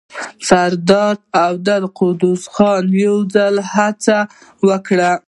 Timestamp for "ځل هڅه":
3.33-4.17